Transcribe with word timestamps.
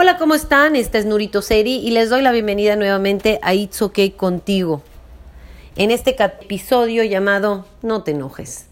Hola, 0.00 0.16
¿cómo 0.16 0.36
están? 0.36 0.76
Esta 0.76 0.98
es 0.98 1.06
Nurito 1.06 1.42
Seri 1.42 1.78
y 1.78 1.90
les 1.90 2.08
doy 2.08 2.22
la 2.22 2.30
bienvenida 2.30 2.76
nuevamente 2.76 3.40
a 3.42 3.52
It's 3.52 3.82
Okay 3.82 4.10
Contigo. 4.10 4.80
En 5.74 5.90
este 5.90 6.14
episodio 6.22 7.02
llamado 7.02 7.66
No 7.82 8.04
te 8.04 8.12
enojes. 8.12 8.66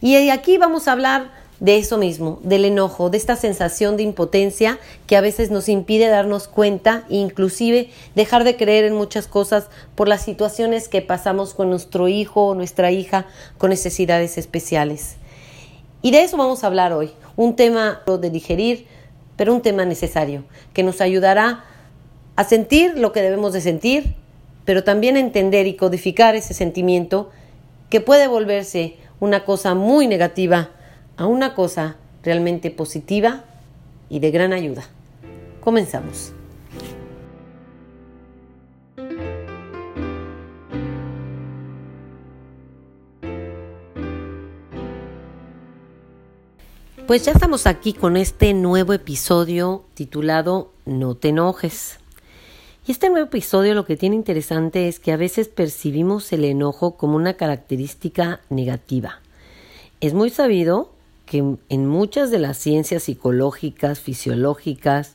Y 0.00 0.30
aquí 0.30 0.56
vamos 0.56 0.88
a 0.88 0.92
hablar 0.92 1.30
de 1.60 1.76
eso 1.76 1.98
mismo, 1.98 2.40
del 2.42 2.64
enojo, 2.64 3.10
de 3.10 3.18
esta 3.18 3.36
sensación 3.36 3.98
de 3.98 4.04
impotencia 4.04 4.78
que 5.06 5.18
a 5.18 5.20
veces 5.20 5.50
nos 5.50 5.68
impide 5.68 6.08
darnos 6.08 6.48
cuenta 6.48 7.04
e 7.10 7.16
inclusive 7.16 7.90
dejar 8.14 8.42
de 8.42 8.56
creer 8.56 8.86
en 8.86 8.94
muchas 8.94 9.26
cosas 9.26 9.66
por 9.94 10.08
las 10.08 10.22
situaciones 10.22 10.88
que 10.88 11.02
pasamos 11.02 11.52
con 11.52 11.68
nuestro 11.68 12.08
hijo 12.08 12.46
o 12.46 12.54
nuestra 12.54 12.90
hija 12.90 13.26
con 13.58 13.68
necesidades 13.68 14.38
especiales. 14.38 15.16
Y 16.00 16.12
de 16.12 16.22
eso 16.22 16.38
vamos 16.38 16.64
a 16.64 16.68
hablar 16.68 16.94
hoy, 16.94 17.10
un 17.36 17.56
tema 17.56 18.00
de 18.06 18.30
digerir, 18.30 18.86
pero 19.36 19.54
un 19.54 19.62
tema 19.62 19.84
necesario, 19.84 20.44
que 20.72 20.82
nos 20.82 21.00
ayudará 21.00 21.64
a 22.36 22.44
sentir 22.44 22.98
lo 22.98 23.12
que 23.12 23.22
debemos 23.22 23.52
de 23.52 23.60
sentir, 23.60 24.14
pero 24.64 24.84
también 24.84 25.16
a 25.16 25.20
entender 25.20 25.66
y 25.66 25.76
codificar 25.76 26.34
ese 26.34 26.54
sentimiento 26.54 27.30
que 27.88 28.00
puede 28.00 28.26
volverse 28.26 28.96
una 29.20 29.44
cosa 29.44 29.74
muy 29.74 30.06
negativa 30.06 30.70
a 31.16 31.26
una 31.26 31.54
cosa 31.54 31.96
realmente 32.22 32.70
positiva 32.70 33.44
y 34.10 34.18
de 34.18 34.30
gran 34.30 34.52
ayuda. 34.52 34.84
Comenzamos. 35.60 36.35
Pues 47.06 47.24
ya 47.24 47.30
estamos 47.30 47.68
aquí 47.68 47.92
con 47.92 48.16
este 48.16 48.52
nuevo 48.52 48.92
episodio 48.92 49.84
titulado 49.94 50.72
No 50.86 51.14
te 51.14 51.28
enojes. 51.28 52.00
Y 52.84 52.90
este 52.90 53.10
nuevo 53.10 53.28
episodio 53.28 53.74
lo 53.74 53.86
que 53.86 53.96
tiene 53.96 54.16
interesante 54.16 54.88
es 54.88 54.98
que 54.98 55.12
a 55.12 55.16
veces 55.16 55.46
percibimos 55.46 56.32
el 56.32 56.44
enojo 56.44 56.96
como 56.96 57.14
una 57.14 57.34
característica 57.34 58.40
negativa. 58.50 59.20
Es 60.00 60.14
muy 60.14 60.30
sabido 60.30 60.90
que 61.26 61.44
en 61.68 61.86
muchas 61.86 62.32
de 62.32 62.40
las 62.40 62.58
ciencias 62.58 63.04
psicológicas, 63.04 64.00
fisiológicas, 64.00 65.14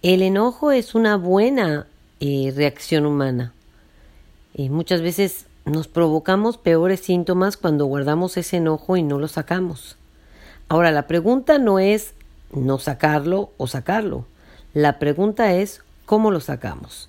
el 0.00 0.22
enojo 0.22 0.72
es 0.72 0.94
una 0.94 1.18
buena 1.18 1.86
eh, 2.20 2.50
reacción 2.56 3.04
humana. 3.04 3.52
Y 4.54 4.70
muchas 4.70 5.02
veces 5.02 5.44
nos 5.66 5.86
provocamos 5.86 6.56
peores 6.56 7.00
síntomas 7.00 7.58
cuando 7.58 7.84
guardamos 7.84 8.38
ese 8.38 8.56
enojo 8.56 8.96
y 8.96 9.02
no 9.02 9.18
lo 9.18 9.28
sacamos. 9.28 9.97
Ahora, 10.68 10.90
la 10.90 11.06
pregunta 11.06 11.58
no 11.58 11.78
es 11.78 12.12
no 12.52 12.78
sacarlo 12.78 13.50
o 13.56 13.66
sacarlo. 13.66 14.26
La 14.74 14.98
pregunta 14.98 15.54
es 15.54 15.82
cómo 16.04 16.30
lo 16.30 16.40
sacamos. 16.40 17.08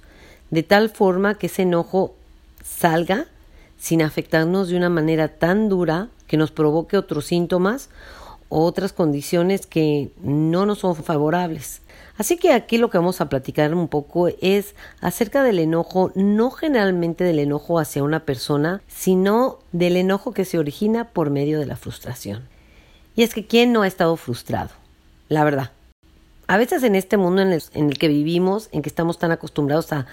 De 0.50 0.64
tal 0.64 0.90
forma 0.90 1.36
que 1.36 1.48
ese 1.48 1.64
enojo 1.64 2.16
salga 2.64 3.26
sin 3.78 4.02
afectarnos 4.02 4.70
de 4.70 4.78
una 4.78 4.90
manera 4.90 5.28
tan 5.28 5.68
dura 5.68 6.08
que 6.28 6.38
nos 6.38 6.52
provoque 6.52 6.98
otros 6.98 7.26
síntomas 7.26 7.90
o 8.48 8.64
otras 8.64 8.94
condiciones 8.94 9.68
que 9.68 10.10
no 10.22 10.66
nos 10.66 10.80
son 10.80 10.96
favorables. 10.96 11.82
Así 12.18 12.38
que 12.38 12.54
aquí 12.54 12.78
lo 12.78 12.90
que 12.90 12.98
vamos 12.98 13.22
a 13.22 13.30
platicar 13.30 13.73
un 13.73 13.88
poco 13.88 14.30
es 14.42 14.76
acerca 15.02 15.44
del 15.44 15.60
enojo, 15.60 16.12
no 16.16 16.50
generalmente 16.52 17.23
del 17.23 17.40
enojo 17.40 17.80
hacia 17.80 18.04
una 18.04 18.22
persona, 18.22 18.82
sino 18.88 19.60
del 19.72 19.98
enojo 19.98 20.34
que 20.34 20.46
se 20.46 20.58
origina 20.58 21.06
por 21.10 21.30
medio 21.30 21.60
de 21.60 21.66
la 21.66 21.76
frustración. 21.76 22.48
Y 23.20 23.23
es 23.23 23.34
que 23.34 23.45
¿quién 23.45 23.73
no 23.73 23.81
ha 23.81 23.88
estado 23.88 24.16
frustrado? 24.16 24.70
La 25.28 25.44
verdad. 25.44 25.72
A 26.48 26.56
veces 26.56 26.84
en 26.84 26.95
este 26.95 27.17
mundo 27.17 27.42
en 27.42 27.52
el, 27.52 27.98
que 27.98 28.08
vivimos, 28.08 28.70
en 28.71 28.82
que 28.82 28.88
estamos 28.88 29.20
tan 29.20 29.33
acostumbrados 29.33 29.92
a 29.92 30.05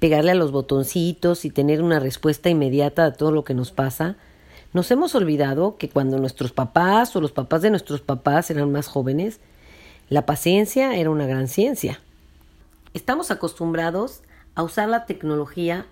pegarle 0.00 0.32
a 0.32 0.34
los 0.34 0.50
botoncitos 0.50 1.44
y 1.44 1.50
tener 1.50 1.80
una 1.84 2.00
respuesta 2.00 2.50
inmediata 2.50 3.04
a 3.04 3.12
todo 3.12 3.30
lo 3.30 3.44
que 3.44 3.54
nos 3.54 3.70
pasa, 3.70 4.16
nos 4.72 4.90
hemos 4.90 5.14
olvidado 5.14 5.76
que 5.76 5.88
cuando 5.88 6.18
nuestros 6.18 6.50
papás 6.50 7.14
o 7.14 7.20
los 7.20 7.30
papás 7.30 7.62
de 7.62 7.70
nuestros 7.70 8.00
papás 8.00 8.50
eran 8.50 8.72
más 8.72 8.88
jóvenes, 8.88 9.38
la 10.08 10.26
paciencia 10.26 10.96
era 10.96 11.10
una 11.10 11.28
gran 11.28 11.46
ciencia. 11.46 12.00
Estamos 12.92 13.30
acostumbrados 13.30 14.22
a 14.56 14.64
usar 14.64 14.88
la 14.88 15.06
tecnología 15.06 15.86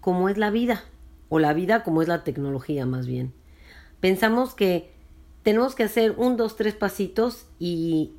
como 0.00 0.28
es 0.28 0.38
la 0.38 0.50
vida, 0.50 0.84
o 1.30 1.40
la 1.40 1.52
vida 1.52 1.82
como 1.82 2.00
es 2.00 2.06
la 2.06 2.22
tecnología 2.22 2.86
más 2.86 3.08
bien. 3.08 3.32
Pensamos 3.98 4.54
que 4.54 4.99
tenemos 5.42 5.74
que 5.74 5.84
hacer 5.84 6.14
un, 6.16 6.36
dos, 6.36 6.56
tres 6.56 6.74
pasitos 6.74 7.46
y 7.58 8.12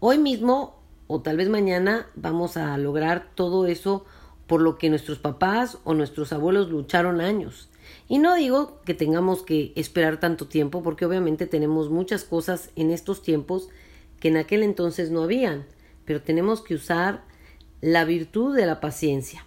hoy 0.00 0.18
mismo 0.18 0.80
o 1.06 1.20
tal 1.20 1.36
vez 1.36 1.48
mañana 1.48 2.06
vamos 2.14 2.56
a 2.56 2.76
lograr 2.78 3.30
todo 3.34 3.66
eso 3.66 4.04
por 4.46 4.60
lo 4.60 4.78
que 4.78 4.90
nuestros 4.90 5.18
papás 5.18 5.78
o 5.84 5.94
nuestros 5.94 6.32
abuelos 6.32 6.70
lucharon 6.70 7.20
años. 7.20 7.68
Y 8.08 8.18
no 8.18 8.34
digo 8.34 8.80
que 8.84 8.94
tengamos 8.94 9.42
que 9.42 9.72
esperar 9.76 10.20
tanto 10.20 10.46
tiempo 10.46 10.82
porque 10.82 11.04
obviamente 11.04 11.46
tenemos 11.46 11.90
muchas 11.90 12.24
cosas 12.24 12.70
en 12.76 12.90
estos 12.90 13.22
tiempos 13.22 13.68
que 14.20 14.28
en 14.28 14.36
aquel 14.36 14.62
entonces 14.62 15.10
no 15.10 15.22
habían, 15.22 15.66
pero 16.04 16.22
tenemos 16.22 16.62
que 16.62 16.74
usar 16.74 17.24
la 17.80 18.04
virtud 18.04 18.54
de 18.56 18.66
la 18.66 18.80
paciencia. 18.80 19.44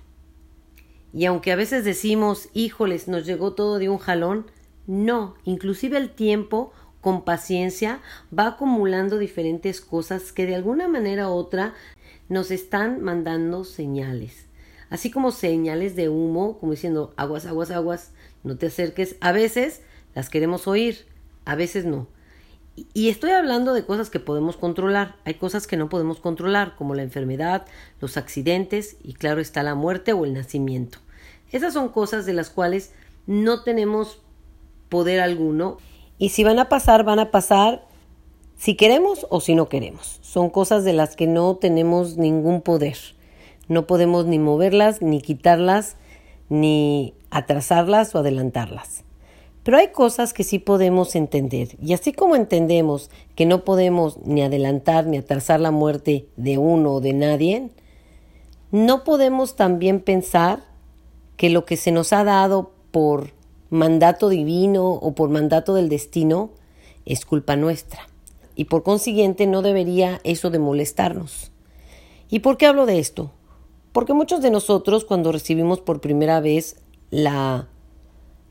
Y 1.14 1.26
aunque 1.26 1.52
a 1.54 1.56
veces 1.56 1.86
decimos, 1.86 2.50
híjoles, 2.54 3.08
nos 3.08 3.26
llegó 3.26 3.54
todo 3.54 3.80
de 3.80 3.88
un 3.88 3.98
jalón, 3.98 4.48
no, 4.86 5.36
inclusive 5.46 5.98
el 5.98 6.10
tiempo 6.10 6.74
con 7.06 7.24
paciencia 7.24 8.00
va 8.36 8.48
acumulando 8.48 9.20
diferentes 9.20 9.80
cosas 9.80 10.32
que 10.32 10.48
de 10.48 10.56
alguna 10.56 10.88
manera 10.88 11.30
u 11.30 11.34
otra 11.34 11.76
nos 12.30 12.50
están 12.50 13.04
mandando 13.04 13.64
señales. 13.64 14.48
Así 14.90 15.12
como 15.12 15.30
señales 15.30 15.96
de 15.96 16.10
humo, 16.10 16.58
como 16.58 16.72
diciendo 16.72 17.14
aguas, 17.16 17.46
aguas, 17.46 17.70
aguas, 17.70 18.12
no 18.44 18.58
te 18.58 18.66
acerques. 18.66 19.18
A 19.22 19.34
veces 19.34 19.84
las 20.16 20.32
queremos 20.32 20.68
oír, 20.68 21.06
a 21.46 21.54
veces 21.54 21.86
no. 21.86 22.08
Y 22.96 23.10
estoy 23.10 23.30
hablando 23.30 23.76
de 23.76 23.86
cosas 23.86 24.10
que 24.10 24.20
podemos 24.20 24.58
controlar. 24.58 25.18
Hay 25.26 25.36
cosas 25.36 25.68
que 25.68 25.78
no 25.78 25.90
podemos 25.90 26.20
controlar, 26.20 26.76
como 26.76 26.96
la 26.96 27.04
enfermedad, 27.04 27.68
los 28.02 28.18
accidentes 28.18 28.98
y 29.04 29.14
claro 29.14 29.42
está 29.42 29.62
la 29.62 29.76
muerte 29.76 30.14
o 30.14 30.26
el 30.26 30.34
nacimiento. 30.34 30.98
Esas 31.52 31.76
son 31.76 31.90
cosas 31.90 32.26
de 32.26 32.34
las 32.34 32.50
cuales 32.50 32.94
no 33.28 33.62
tenemos 33.62 34.24
poder 34.90 35.20
alguno 35.20 35.78
y 36.18 36.30
si 36.30 36.44
van 36.44 36.60
a 36.60 36.70
pasar, 36.70 37.04
van 37.04 37.20
a 37.20 37.32
pasar 37.32 37.86
si 38.58 38.76
queremos 38.76 39.28
o 39.30 39.42
si 39.42 39.56
no 39.56 39.68
queremos. 39.68 40.20
Son 40.22 40.50
cosas 40.50 40.84
de 40.84 40.94
las 40.94 41.16
que 41.16 41.28
no 41.28 41.56
tenemos 41.56 42.18
ningún 42.18 42.62
poder. 42.62 42.98
No 43.68 43.88
podemos 43.88 44.26
ni 44.26 44.40
moverlas, 44.40 45.02
ni 45.02 45.22
quitarlas, 45.22 45.98
ni 46.50 47.14
atrasarlas 47.32 48.16
o 48.16 48.20
adelantarlas. 48.20 49.04
Pero 49.64 49.78
hay 49.78 49.88
cosas 49.88 50.32
que 50.32 50.44
sí 50.44 50.60
podemos 50.60 51.16
entender. 51.16 51.70
Y 51.82 51.94
así 51.94 52.14
como 52.14 52.36
entendemos 52.36 53.10
que 53.36 53.48
no 53.48 53.64
podemos 53.64 54.20
ni 54.24 54.44
adelantar 54.44 55.08
ni 55.08 55.18
atrasar 55.18 55.60
la 55.60 55.72
muerte 55.72 56.28
de 56.38 56.60
uno 56.60 56.94
o 56.94 57.02
de 57.02 57.14
nadie, 57.14 57.70
no 58.72 59.04
podemos 59.04 59.56
también 59.56 60.02
pensar 60.02 60.60
que 61.36 61.50
lo 61.50 61.66
que 61.66 61.78
se 61.78 61.92
nos 61.92 62.14
ha 62.14 62.24
dado 62.24 62.72
por 62.92 63.32
mandato 63.70 64.30
divino 64.30 64.92
o 64.92 65.16
por 65.16 65.30
mandato 65.30 65.76
del 65.76 65.90
destino, 65.90 66.52
es 67.06 67.26
culpa 67.26 67.56
nuestra. 67.56 68.08
Y 68.56 68.66
por 68.66 68.84
consiguiente 68.84 69.48
no 69.48 69.62
debería 69.62 70.22
eso 70.24 70.50
de 70.50 70.60
molestarnos. 70.60 71.52
¿Y 72.30 72.40
por 72.40 72.58
qué 72.58 72.66
hablo 72.66 72.86
de 72.86 73.00
esto? 73.00 73.32
Porque 73.92 74.14
muchos 74.14 74.42
de 74.42 74.52
nosotros 74.52 75.06
cuando 75.06 75.32
recibimos 75.32 75.82
por 75.82 76.02
primera 76.02 76.40
vez 76.40 76.78
la 77.12 77.68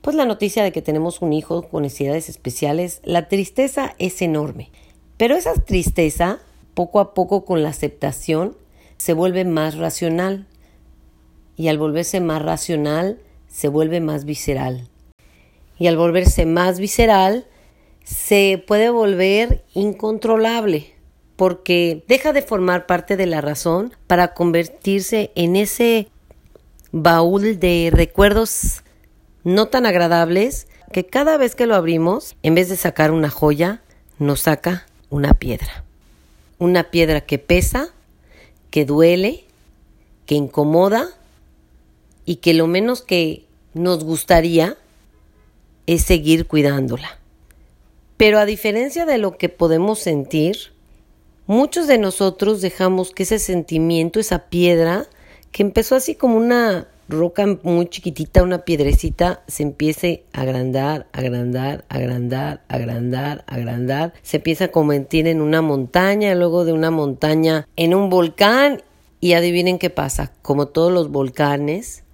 pues 0.01 0.17
la 0.17 0.27
noticia 0.27 0.63
de 0.63 0.71
que 0.71 0.83
tenemos 0.83 1.23
un 1.23 1.33
hijo 1.33 1.63
con 1.63 1.83
necesidades 1.83 2.29
especiales, 2.29 3.01
la 3.05 3.27
tristeza 3.27 3.95
es 3.99 4.21
enorme. 4.21 4.71
Pero 5.17 5.35
esa 5.35 5.55
tristeza, 5.55 6.41
poco 6.75 7.01
a 7.01 7.15
poco 7.15 7.47
con 7.47 7.63
la 7.63 7.71
aceptación, 7.71 8.55
se 8.99 9.15
vuelve 9.15 9.47
más 9.47 9.79
racional. 9.79 10.47
Y 11.57 11.69
al 11.69 11.79
volverse 11.79 12.21
más 12.21 12.43
racional, 12.43 13.19
se 13.49 13.69
vuelve 13.69 14.03
más 14.03 14.27
visceral 14.27 14.91
y 15.79 15.87
al 15.87 15.97
volverse 15.97 16.47
más 16.47 16.79
visceral, 16.79 17.47
se 18.05 18.63
puede 18.67 18.91
volver 18.91 19.65
incontrolable 19.75 20.95
porque 21.37 22.05
deja 22.07 22.33
de 22.33 22.43
formar 22.43 22.87
parte 22.87 23.17
de 23.17 23.27
la 23.27 23.41
razón 23.41 23.95
para 24.07 24.35
convertirse 24.35 25.33
en 25.35 25.57
ese 25.57 26.09
baúl 26.93 27.59
de 27.59 27.91
recuerdos 27.93 28.83
no 29.43 29.67
tan 29.67 29.85
agradables 29.85 30.69
que 30.93 31.05
cada 31.05 31.37
vez 31.37 31.55
que 31.55 31.67
lo 31.67 31.75
abrimos, 31.75 32.37
en 32.43 32.55
vez 32.55 32.69
de 32.69 32.77
sacar 32.77 33.11
una 33.11 33.31
joya, 33.31 33.83
nos 34.19 34.43
saca 34.43 34.87
una 35.11 35.35
piedra. 35.35 35.85
Una 36.59 36.85
piedra 36.85 37.21
que 37.23 37.39
pesa, 37.39 37.89
que 38.71 38.85
duele, 38.85 39.45
que 40.25 40.37
incomoda 40.37 41.09
y 42.25 42.37
que 42.37 42.55
lo 42.55 42.69
menos 42.69 43.03
que 43.03 43.45
nos 43.75 44.05
gustaría 44.05 44.77
es 45.87 46.03
seguir 46.03 46.47
cuidándola. 46.47 47.19
Pero 48.17 48.39
a 48.39 48.47
diferencia 48.47 49.07
de 49.07 49.19
lo 49.19 49.37
que 49.37 49.49
podemos 49.49 49.99
sentir, 49.99 50.57
muchos 51.47 51.87
de 51.87 51.99
nosotros 51.99 52.61
dejamos 52.61 53.11
que 53.11 53.25
ese 53.25 53.39
sentimiento, 53.39 54.21
esa 54.21 54.49
piedra, 54.49 55.07
que 55.51 55.63
empezó 55.63 55.97
así 55.97 56.15
como 56.15 56.37
una 56.37 56.89
roca 57.09 57.47
muy 57.63 57.87
chiquitita, 57.87 58.43
una 58.43 58.65
piedrecita, 58.65 59.43
se 59.47 59.63
empiece 59.63 60.25
a 60.33 60.43
agrandar, 60.43 61.07
agrandar, 61.13 61.85
agrandar, 61.89 62.63
agrandar, 62.69 63.45
agrandar. 63.47 64.15
Se 64.23 64.39
empieza 64.39 64.67
a 64.67 64.69
convertir 64.69 65.27
en 65.27 65.41
una 65.41 65.61
montaña, 65.61 66.35
luego 66.35 66.65
de 66.65 66.73
una 66.73 66.91
montaña 66.91 67.69
en 67.77 67.95
un 67.95 68.11
volcán. 68.11 68.83
Y 69.21 69.33
adivinen 69.33 69.79
qué 69.79 69.89
pasa, 69.89 70.33
como 70.43 70.69
todos 70.69 70.93
los 70.93 71.11
volcanes, 71.11 72.05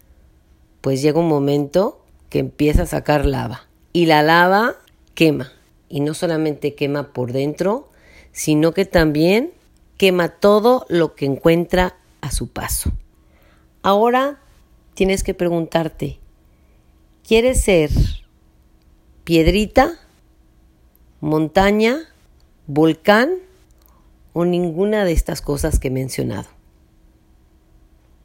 pues 0.80 1.02
llega 1.02 1.18
un 1.18 1.28
momento 1.28 1.99
que 2.30 2.38
empieza 2.38 2.84
a 2.84 2.86
sacar 2.86 3.26
lava. 3.26 3.68
Y 3.92 4.06
la 4.06 4.22
lava 4.22 4.76
quema. 5.14 5.52
Y 5.88 6.00
no 6.00 6.14
solamente 6.14 6.74
quema 6.74 7.12
por 7.12 7.32
dentro, 7.32 7.90
sino 8.32 8.72
que 8.72 8.86
también 8.86 9.52
quema 9.98 10.28
todo 10.28 10.86
lo 10.88 11.14
que 11.14 11.26
encuentra 11.26 11.96
a 12.22 12.30
su 12.30 12.48
paso. 12.48 12.92
Ahora 13.82 14.40
tienes 14.94 15.22
que 15.22 15.34
preguntarte, 15.34 16.20
¿quieres 17.26 17.60
ser 17.62 17.90
piedrita, 19.24 19.98
montaña, 21.20 21.98
volcán 22.66 23.34
o 24.32 24.44
ninguna 24.44 25.04
de 25.04 25.12
estas 25.12 25.42
cosas 25.42 25.78
que 25.78 25.88
he 25.88 25.90
mencionado? 25.90 26.48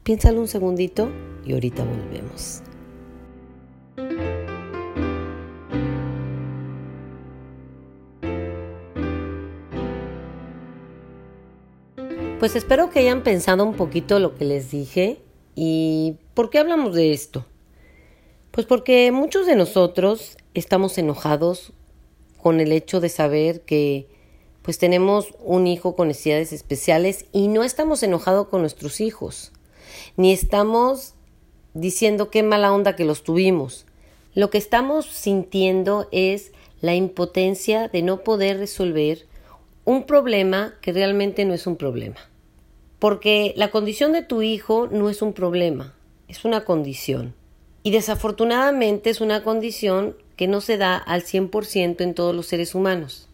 Piénsalo 0.04 0.40
un 0.40 0.48
segundito 0.48 1.10
y 1.44 1.52
ahorita 1.54 1.82
volvemos. 1.84 2.62
Pues 12.38 12.54
espero 12.54 12.90
que 12.90 12.98
hayan 12.98 13.22
pensado 13.22 13.64
un 13.64 13.74
poquito 13.74 14.18
lo 14.18 14.34
que 14.34 14.44
les 14.44 14.70
dije 14.70 15.20
¿Y 15.58 16.16
por 16.34 16.50
qué 16.50 16.58
hablamos 16.58 16.94
de 16.94 17.12
esto? 17.12 17.46
Pues 18.50 18.66
porque 18.66 19.10
muchos 19.10 19.46
de 19.46 19.56
nosotros 19.56 20.36
estamos 20.52 20.98
enojados 20.98 21.72
con 22.42 22.60
el 22.60 22.72
hecho 22.72 23.00
de 23.00 23.08
saber 23.08 23.62
que 23.62 24.06
pues 24.60 24.78
tenemos 24.78 25.28
un 25.42 25.66
hijo 25.66 25.96
con 25.96 26.08
necesidades 26.08 26.52
especiales 26.52 27.24
y 27.32 27.48
no 27.48 27.64
estamos 27.64 28.02
enojados 28.02 28.48
con 28.48 28.60
nuestros 28.60 29.00
hijos, 29.00 29.52
ni 30.16 30.32
estamos 30.32 31.14
diciendo 31.72 32.30
qué 32.30 32.42
mala 32.42 32.72
onda 32.72 32.96
que 32.96 33.04
los 33.06 33.22
tuvimos. 33.22 33.86
Lo 34.34 34.50
que 34.50 34.58
estamos 34.58 35.06
sintiendo 35.06 36.06
es 36.12 36.52
la 36.82 36.94
impotencia 36.94 37.88
de 37.88 38.02
no 38.02 38.22
poder 38.22 38.58
resolver 38.58 39.26
un 39.86 40.04
problema 40.04 40.74
que 40.82 40.92
realmente 40.92 41.46
no 41.46 41.54
es 41.54 41.66
un 41.66 41.76
problema. 41.76 42.16
Porque 42.98 43.54
la 43.56 43.70
condición 43.70 44.12
de 44.12 44.22
tu 44.22 44.42
hijo 44.42 44.88
no 44.90 45.08
es 45.08 45.22
un 45.22 45.32
problema, 45.32 45.94
es 46.28 46.44
una 46.44 46.64
condición. 46.64 47.34
Y 47.82 47.92
desafortunadamente 47.92 49.10
es 49.10 49.20
una 49.20 49.44
condición 49.44 50.16
que 50.34 50.48
no 50.48 50.60
se 50.60 50.76
da 50.76 50.96
al 50.96 51.22
100% 51.22 52.00
en 52.00 52.14
todos 52.14 52.34
los 52.34 52.46
seres 52.46 52.74
humanos. 52.74 53.28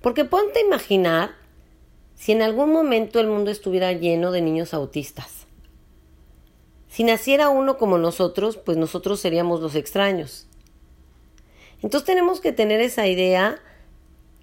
Porque 0.00 0.24
ponte 0.24 0.60
a 0.60 0.66
imaginar 0.66 1.32
si 2.14 2.32
en 2.32 2.40
algún 2.40 2.72
momento 2.72 3.20
el 3.20 3.28
mundo 3.28 3.50
estuviera 3.50 3.92
lleno 3.92 4.32
de 4.32 4.40
niños 4.40 4.72
autistas. 4.72 5.46
Si 6.88 7.04
naciera 7.04 7.50
uno 7.50 7.76
como 7.76 7.98
nosotros, 7.98 8.56
pues 8.56 8.78
nosotros 8.78 9.20
seríamos 9.20 9.60
los 9.60 9.74
extraños. 9.74 10.46
Entonces 11.82 12.06
tenemos 12.06 12.40
que 12.40 12.52
tener 12.52 12.80
esa 12.80 13.06
idea 13.06 13.60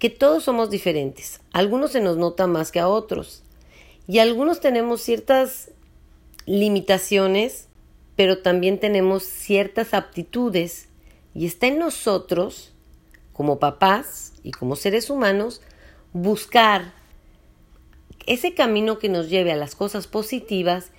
que 0.04 0.10
todos 0.10 0.44
somos 0.44 0.68
diferentes. 0.68 1.40
algunos 1.50 1.92
se 1.92 2.00
nos 2.02 2.18
nota 2.18 2.46
más 2.46 2.70
que 2.70 2.78
a 2.78 2.88
otros. 2.88 3.42
Y 4.06 4.18
algunos 4.18 4.60
tenemos 4.60 5.00
ciertas 5.00 5.70
limitaciones, 6.44 7.68
pero 8.14 8.42
también 8.42 8.78
tenemos 8.78 9.22
ciertas 9.22 9.94
aptitudes 9.94 10.90
y 11.34 11.46
está 11.46 11.68
en 11.68 11.78
nosotros, 11.78 12.74
como 13.32 13.58
papás 13.58 14.34
y 14.42 14.50
como 14.50 14.76
seres 14.76 15.08
humanos, 15.08 15.62
buscar 16.12 16.92
ese 18.26 18.52
camino 18.52 18.98
que 18.98 19.08
nos 19.08 19.30
lleve 19.30 19.52
a 19.52 19.56
las 19.56 19.74
cosas 19.74 20.06
positivas 20.06 20.90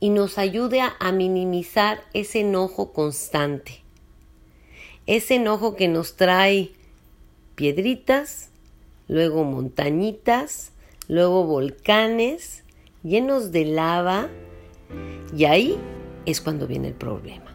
y 0.00 0.08
nos 0.08 0.38
ayude 0.38 0.80
a, 0.80 1.12
minimizar 1.12 2.02
ese 2.14 2.40
enojo 2.40 2.94
constante. 2.94 3.82
Ese 5.04 5.34
enojo 5.34 5.76
que 5.76 5.86
nos 5.86 6.16
trae 6.16 6.70
piedritas, 7.56 8.48
luego 9.08 9.44
montañitas, 9.44 10.72
luego 11.08 11.44
volcanes 11.44 12.64
llenos 13.02 13.52
de 13.52 13.66
lava 13.66 14.28
y 15.36 15.44
ahí 15.44 15.78
es 16.26 16.40
cuando 16.40 16.66
viene 16.66 16.88
el 16.88 16.94
problema. 16.94 17.54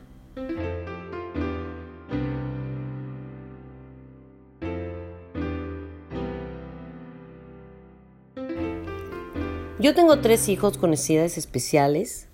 Yo 9.79 9.95
tengo 9.95 10.19
tres 10.19 10.49
hijos 10.49 10.77
con 10.77 10.89
necesidades 10.89 11.37
especiales. 11.37 12.27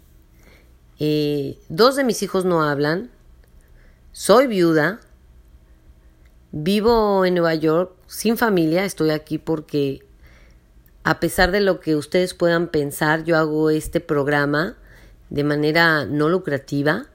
Eh, 0.97 1.59
dos 1.69 1.95
de 1.95 2.03
mis 2.03 2.23
hijos 2.23 2.43
no 2.43 2.63
hablan. 2.63 3.11
Soy 4.11 4.47
viuda. 4.47 4.99
Vivo 6.57 7.25
en 7.25 7.33
Nueva 7.33 7.53
York 7.53 7.91
sin 8.07 8.37
familia. 8.37 8.85
Estoy 8.85 9.09
aquí 9.09 9.37
porque 9.37 10.05
a 11.03 11.19
pesar 11.19 11.51
de 11.51 11.59
lo 11.59 11.81
que 11.81 11.97
ustedes 11.97 12.33
puedan 12.33 12.69
pensar, 12.69 13.25
yo 13.25 13.35
hago 13.35 13.69
este 13.69 13.99
programa 13.99 14.77
de 15.29 15.43
manera 15.43 16.05
no 16.05 16.29
lucrativa. 16.29 17.07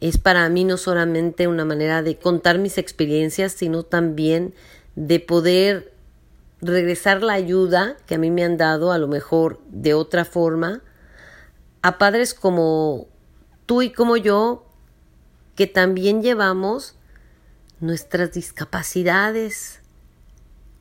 Es 0.00 0.16
para 0.16 0.48
mí 0.48 0.64
no 0.64 0.78
solamente 0.78 1.46
una 1.46 1.66
manera 1.66 2.02
de 2.02 2.16
contar 2.16 2.56
mis 2.56 2.78
experiencias, 2.78 3.52
sino 3.52 3.82
también 3.82 4.54
de 4.96 5.20
poder 5.20 5.92
regresar 6.62 7.22
la 7.22 7.34
ayuda 7.34 7.98
que 8.06 8.14
a 8.14 8.18
mí 8.18 8.30
me 8.30 8.44
han 8.44 8.56
dado, 8.56 8.92
a 8.92 8.98
lo 8.98 9.08
mejor 9.08 9.60
de 9.68 9.92
otra 9.92 10.24
forma, 10.24 10.80
a 11.82 11.98
padres 11.98 12.32
como 12.32 13.08
tú 13.66 13.82
y 13.82 13.92
como 13.92 14.16
yo, 14.16 14.64
que 15.54 15.66
también 15.66 16.22
llevamos 16.22 16.94
nuestras 17.80 18.32
discapacidades, 18.32 19.80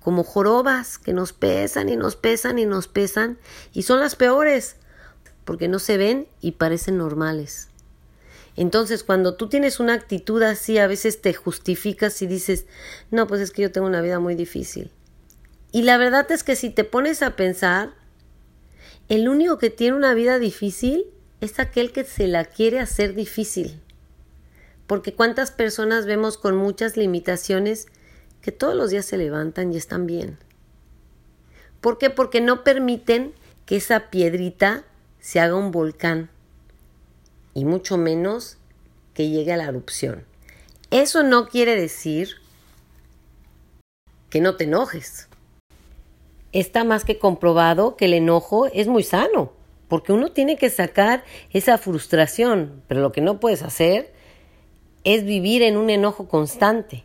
como 0.01 0.23
jorobas 0.23 0.97
que 0.97 1.13
nos 1.13 1.33
pesan 1.33 1.89
y 1.89 1.95
nos 1.95 2.15
pesan 2.15 2.59
y 2.59 2.65
nos 2.65 2.87
pesan 2.87 3.37
y 3.73 3.83
son 3.83 3.99
las 3.99 4.15
peores 4.15 4.75
porque 5.45 5.67
no 5.67 5.79
se 5.79 5.97
ven 5.97 6.27
y 6.41 6.53
parecen 6.53 6.97
normales. 6.97 7.69
Entonces, 8.55 9.03
cuando 9.03 9.35
tú 9.35 9.47
tienes 9.47 9.79
una 9.79 9.93
actitud 9.93 10.43
así, 10.43 10.77
a 10.77 10.87
veces 10.87 11.21
te 11.21 11.33
justificas 11.33 12.21
y 12.21 12.27
dices, 12.27 12.65
no, 13.09 13.25
pues 13.25 13.41
es 13.41 13.51
que 13.51 13.61
yo 13.61 13.71
tengo 13.71 13.87
una 13.87 14.01
vida 14.01 14.19
muy 14.19 14.35
difícil. 14.35 14.91
Y 15.71 15.83
la 15.83 15.97
verdad 15.97 16.29
es 16.31 16.43
que 16.43 16.55
si 16.55 16.69
te 16.69 16.83
pones 16.83 17.21
a 17.21 17.35
pensar, 17.35 17.93
el 19.07 19.29
único 19.29 19.57
que 19.57 19.69
tiene 19.69 19.95
una 19.95 20.13
vida 20.13 20.39
difícil 20.39 21.05
es 21.41 21.59
aquel 21.59 21.91
que 21.91 22.03
se 22.03 22.27
la 22.27 22.45
quiere 22.45 22.79
hacer 22.79 23.15
difícil. 23.15 23.81
Porque 24.89 25.13
cuántas 25.13 25.51
personas 25.51 26.07
vemos 26.07 26.39
con 26.39 26.55
muchas 26.55 26.97
limitaciones 26.97 27.85
que 28.41 28.51
todos 28.51 28.73
los 28.73 28.89
días 28.89 29.05
se 29.05 29.17
levantan 29.17 29.71
y 29.71 29.77
están 29.77 30.07
bien. 30.07 30.39
¿Por 31.79 31.99
qué? 31.99 32.09
Porque 32.09 32.41
no 32.41 32.63
permiten 32.63 33.35
que 33.67 33.75
esa 33.75 34.09
piedrita 34.09 34.85
se 35.19 35.39
haga 35.39 35.53
un 35.53 35.69
volcán 35.69 36.31
y 37.53 37.65
mucho 37.65 37.99
menos 37.99 38.57
que 39.13 39.29
llegue 39.29 39.53
a 39.53 39.57
la 39.57 39.65
erupción. 39.65 40.25
Eso 40.89 41.21
no 41.21 41.49
quiere 41.49 41.79
decir 41.79 42.37
que 44.31 44.41
no 44.41 44.55
te 44.55 44.63
enojes. 44.63 45.27
Está 46.51 46.83
más 46.83 47.05
que 47.05 47.19
comprobado 47.19 47.95
que 47.95 48.05
el 48.05 48.15
enojo 48.15 48.65
es 48.65 48.87
muy 48.87 49.03
sano, 49.03 49.53
porque 49.87 50.13
uno 50.13 50.31
tiene 50.31 50.57
que 50.57 50.71
sacar 50.71 51.23
esa 51.51 51.77
frustración, 51.77 52.81
pero 52.87 53.01
lo 53.01 53.11
que 53.11 53.21
no 53.21 53.39
puedes 53.39 53.61
hacer 53.61 54.17
es 55.03 55.23
vivir 55.23 55.61
en 55.61 55.77
un 55.77 55.89
enojo 55.89 56.27
constante. 56.27 57.03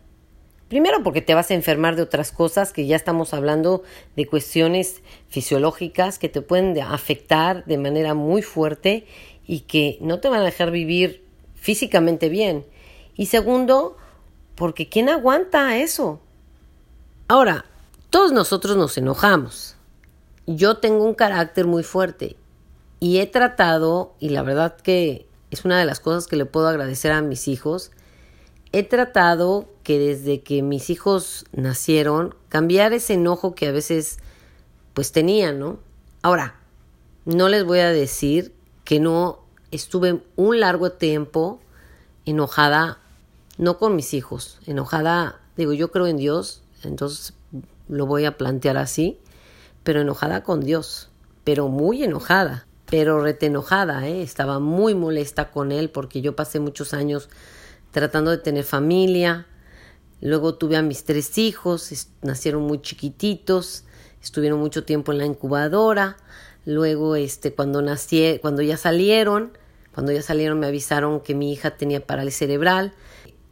Primero 0.68 1.02
porque 1.02 1.22
te 1.22 1.34
vas 1.34 1.50
a 1.50 1.54
enfermar 1.54 1.94
de 1.94 2.02
otras 2.02 2.32
cosas, 2.32 2.72
que 2.72 2.86
ya 2.86 2.96
estamos 2.96 3.34
hablando 3.34 3.82
de 4.16 4.26
cuestiones 4.26 5.02
fisiológicas 5.28 6.18
que 6.18 6.28
te 6.28 6.40
pueden 6.40 6.78
afectar 6.80 7.64
de 7.66 7.78
manera 7.78 8.14
muy 8.14 8.42
fuerte 8.42 9.06
y 9.46 9.60
que 9.60 9.98
no 10.00 10.20
te 10.20 10.28
van 10.28 10.40
a 10.40 10.44
dejar 10.44 10.70
vivir 10.70 11.24
físicamente 11.54 12.28
bien. 12.28 12.64
Y 13.14 13.26
segundo, 13.26 13.96
porque 14.54 14.88
¿quién 14.88 15.08
aguanta 15.08 15.76
eso? 15.76 16.20
Ahora, 17.28 17.66
todos 18.10 18.32
nosotros 18.32 18.76
nos 18.76 18.98
enojamos. 18.98 19.76
Yo 20.46 20.78
tengo 20.78 21.04
un 21.04 21.14
carácter 21.14 21.66
muy 21.66 21.82
fuerte 21.82 22.36
y 23.00 23.18
he 23.18 23.26
tratado, 23.26 24.14
y 24.18 24.30
la 24.30 24.42
verdad 24.42 24.76
que 24.76 25.26
es 25.54 25.64
una 25.64 25.78
de 25.78 25.87
las 25.87 26.00
cosas 26.00 26.26
que 26.26 26.37
le 26.37 26.46
puedo 26.46 26.68
agradecer 26.68 27.12
a 27.12 27.23
mis 27.23 27.49
hijos, 27.49 27.92
he 28.73 28.82
tratado 28.82 29.68
que 29.84 29.99
desde 29.99 30.42
que 30.42 30.62
mis 30.62 30.90
hijos 30.90 31.46
nacieron, 31.52 32.34
cambiar 32.49 32.92
ese 32.92 33.14
enojo 33.14 33.54
que 33.54 33.68
a 33.68 33.73
veces 33.73 34.18
pues 34.94 35.12
tenía, 35.12 35.52
¿no? 35.52 35.78
Ahora, 36.23 36.56
no 37.25 37.49
les 37.49 37.64
voy 37.64 37.78
a 37.78 37.90
decir 37.90 38.52
que 38.84 38.99
no 38.99 39.44
estuve 39.70 40.23
un 40.37 40.61
largo 40.61 40.92
tiempo 40.92 41.61
enojada, 42.26 42.99
no 43.56 43.78
con 43.78 43.94
mis 43.94 44.12
hijos, 44.12 44.58
enojada, 44.66 45.40
digo, 45.56 45.73
yo 45.73 45.92
creo 45.92 46.06
en 46.06 46.16
Dios, 46.16 46.62
entonces 46.82 47.34
lo 47.88 48.06
voy 48.06 48.25
a 48.25 48.37
plantear 48.37 48.76
así, 48.76 49.18
pero 49.84 50.00
enojada 50.00 50.42
con 50.42 50.61
Dios, 50.61 51.11
pero 51.44 51.68
muy 51.68 52.02
enojada, 52.02 52.66
pero 52.86 53.20
retenojada, 53.22 54.06
¿eh? 54.06 54.22
estaba 54.22 54.58
muy 54.58 54.94
molesta 54.94 55.50
con 55.50 55.72
él 55.72 55.90
porque 55.90 56.20
yo 56.20 56.36
pasé 56.36 56.60
muchos 56.60 56.94
años 56.94 57.28
tratando 57.90 58.30
de 58.30 58.38
tener 58.38 58.64
familia, 58.64 59.46
luego 60.20 60.54
tuve 60.54 60.76
a 60.76 60.82
mis 60.82 61.04
tres 61.04 61.38
hijos, 61.38 62.08
nacieron 62.22 62.62
muy 62.62 62.80
chiquititos, 62.82 63.84
estuvieron 64.22 64.58
mucho 64.58 64.84
tiempo 64.84 65.12
en 65.12 65.18
la 65.18 65.26
incubadora, 65.26 66.16
luego 66.64 67.16
este 67.16 67.54
cuando 67.54 67.82
nací, 67.82 68.38
cuando 68.40 68.62
ya 68.62 68.76
salieron, 68.76 69.56
cuando 69.94 70.12
ya 70.12 70.22
salieron 70.22 70.58
me 70.58 70.66
avisaron 70.66 71.20
que 71.20 71.34
mi 71.34 71.52
hija 71.52 71.76
tenía 71.76 72.04
parálisis 72.04 72.38
cerebral, 72.38 72.92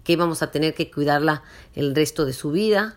que 0.02 0.14
íbamos 0.14 0.42
a 0.42 0.50
tener 0.50 0.74
que 0.74 0.90
cuidarla 0.90 1.42
el 1.74 1.94
resto 1.94 2.24
de 2.24 2.32
su 2.32 2.50
vida. 2.50 2.96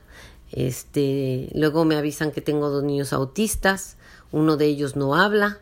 Este, 0.52 1.50
luego 1.54 1.86
me 1.86 1.96
avisan 1.96 2.32
que 2.32 2.42
tengo 2.42 2.70
dos 2.70 2.84
niños 2.84 3.14
autistas, 3.14 3.98
uno 4.32 4.58
de 4.58 4.66
ellos 4.66 4.96
no 4.96 5.16
habla, 5.16 5.60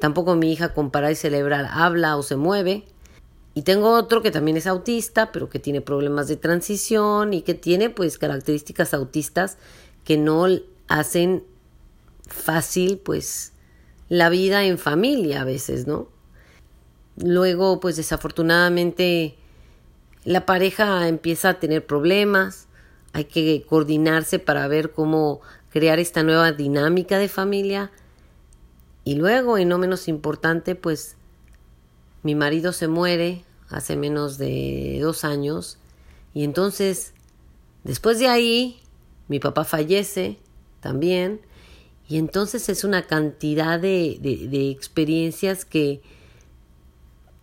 tampoco 0.00 0.34
mi 0.34 0.52
hija 0.52 0.74
con 0.74 0.90
parálisis 0.90 1.22
cerebral 1.22 1.68
habla 1.70 2.16
o 2.16 2.22
se 2.22 2.36
mueve. 2.36 2.84
Y 3.54 3.62
tengo 3.62 3.90
otro 3.90 4.22
que 4.22 4.30
también 4.30 4.56
es 4.56 4.66
autista, 4.66 5.32
pero 5.32 5.48
que 5.48 5.58
tiene 5.58 5.80
problemas 5.80 6.28
de 6.28 6.36
transición 6.36 7.34
y 7.34 7.42
que 7.42 7.54
tiene 7.54 7.90
pues 7.90 8.18
características 8.18 8.94
autistas 8.94 9.58
que 10.04 10.16
no 10.16 10.46
hacen 10.88 11.44
fácil 12.28 12.98
pues 12.98 13.52
la 14.08 14.28
vida 14.28 14.64
en 14.64 14.78
familia 14.78 15.42
a 15.42 15.44
veces, 15.44 15.86
¿no? 15.86 16.08
Luego 17.16 17.80
pues 17.80 17.96
desafortunadamente 17.96 19.36
la 20.24 20.46
pareja 20.46 21.08
empieza 21.08 21.50
a 21.50 21.60
tener 21.60 21.86
problemas, 21.86 22.68
hay 23.12 23.24
que 23.24 23.64
coordinarse 23.68 24.38
para 24.38 24.68
ver 24.68 24.92
cómo 24.92 25.40
crear 25.70 25.98
esta 25.98 26.22
nueva 26.22 26.52
dinámica 26.52 27.18
de 27.18 27.28
familia. 27.28 27.90
Y 29.10 29.16
luego, 29.16 29.58
y 29.58 29.64
no 29.64 29.76
menos 29.76 30.06
importante, 30.06 30.76
pues 30.76 31.16
mi 32.22 32.36
marido 32.36 32.72
se 32.72 32.86
muere 32.86 33.42
hace 33.68 33.96
menos 33.96 34.38
de 34.38 35.00
dos 35.02 35.24
años. 35.24 35.78
Y 36.32 36.44
entonces, 36.44 37.12
después 37.82 38.20
de 38.20 38.28
ahí, 38.28 38.78
mi 39.26 39.40
papá 39.40 39.64
fallece 39.64 40.38
también. 40.78 41.40
Y 42.08 42.18
entonces 42.18 42.68
es 42.68 42.84
una 42.84 43.08
cantidad 43.08 43.80
de, 43.80 44.16
de, 44.20 44.70
experiencias 44.70 45.64
que, 45.64 46.02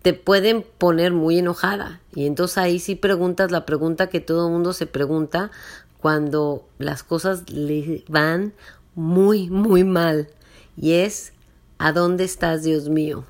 te 0.03 0.13
pueden 0.13 0.63
poner 0.77 1.11
muy 1.11 1.39
enojada. 1.39 1.99
Y 2.15 2.27
entonces 2.27 2.59
ahí 2.59 2.79
sí 2.79 2.95
preguntas 2.95 3.51
la 3.51 3.65
pregunta 3.65 4.07
que 4.07 4.21
todo 4.21 4.47
el 4.47 4.53
mundo 4.53 4.71
se 4.71 4.87
pregunta 4.87 5.51
cuando 5.99 6.65
las 6.77 7.03
cosas 7.03 7.49
le 7.49 8.05
van 8.07 8.53
muy, 8.95 9.49
muy 9.49 9.83
mal. 9.83 10.29
Y 10.77 10.93
es, 10.93 11.33
¿a 11.77 11.91
dónde 11.91 12.23
estás, 12.23 12.63
Dios 12.63 12.89
mío? 12.89 13.25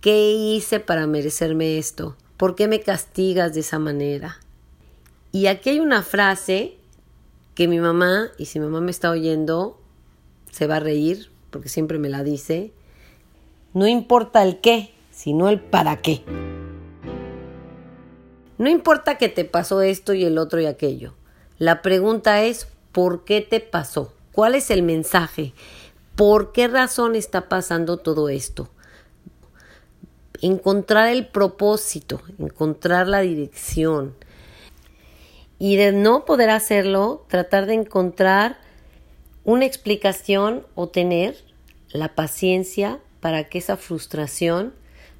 ¿Qué 0.00 0.32
hice 0.32 0.80
para 0.80 1.06
merecerme 1.06 1.78
esto? 1.78 2.16
¿Por 2.36 2.54
qué 2.54 2.68
me 2.68 2.80
castigas 2.80 3.54
de 3.54 3.60
esa 3.60 3.78
manera? 3.78 4.38
Y 5.32 5.46
aquí 5.46 5.70
hay 5.70 5.80
una 5.80 6.02
frase 6.02 6.76
que 7.54 7.68
mi 7.68 7.80
mamá, 7.80 8.28
y 8.38 8.46
si 8.46 8.60
mi 8.60 8.66
mamá 8.66 8.80
me 8.80 8.90
está 8.90 9.10
oyendo, 9.10 9.80
se 10.50 10.66
va 10.66 10.76
a 10.76 10.80
reír, 10.80 11.30
porque 11.50 11.68
siempre 11.68 11.98
me 11.98 12.08
la 12.08 12.22
dice, 12.22 12.72
no 13.74 13.86
importa 13.86 14.42
el 14.42 14.60
qué, 14.60 14.92
sino 15.10 15.48
el 15.48 15.60
para 15.60 16.00
qué. 16.00 16.22
No 18.56 18.68
importa 18.68 19.18
que 19.18 19.28
te 19.28 19.44
pasó 19.44 19.82
esto 19.82 20.14
y 20.14 20.24
el 20.24 20.38
otro 20.38 20.60
y 20.60 20.66
aquello. 20.66 21.14
La 21.58 21.82
pregunta 21.82 22.42
es, 22.44 22.68
¿por 22.92 23.24
qué 23.24 23.40
te 23.40 23.60
pasó? 23.60 24.12
¿Cuál 24.32 24.54
es 24.54 24.70
el 24.70 24.82
mensaje? 24.82 25.52
¿Por 26.18 26.50
qué 26.50 26.66
razón 26.66 27.14
está 27.14 27.48
pasando 27.48 27.96
todo 27.98 28.28
esto? 28.28 28.68
Encontrar 30.42 31.10
el 31.10 31.28
propósito, 31.28 32.20
encontrar 32.40 33.06
la 33.06 33.20
dirección. 33.20 34.16
Y 35.60 35.76
de 35.76 35.92
no 35.92 36.24
poder 36.24 36.50
hacerlo, 36.50 37.24
tratar 37.28 37.66
de 37.66 37.74
encontrar 37.74 38.58
una 39.44 39.64
explicación 39.64 40.66
o 40.74 40.88
tener 40.88 41.36
la 41.92 42.16
paciencia 42.16 42.98
para 43.20 43.44
que 43.44 43.58
esa 43.58 43.76
frustración 43.76 44.74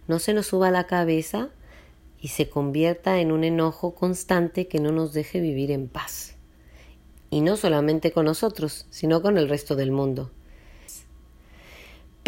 no 0.08 0.18
se 0.18 0.34
nos 0.34 0.46
suba 0.46 0.66
a 0.66 0.72
la 0.72 0.88
cabeza 0.88 1.50
y 2.20 2.28
se 2.28 2.50
convierta 2.50 3.20
en 3.20 3.30
un 3.30 3.44
enojo 3.44 3.94
constante 3.94 4.66
que 4.66 4.80
no 4.80 4.90
nos 4.90 5.12
deje 5.12 5.38
vivir 5.38 5.70
en 5.70 5.86
paz. 5.86 6.34
Y 7.30 7.40
no 7.40 7.56
solamente 7.56 8.10
con 8.10 8.24
nosotros, 8.24 8.86
sino 8.90 9.22
con 9.22 9.38
el 9.38 9.48
resto 9.48 9.76
del 9.76 9.92
mundo. 9.92 10.32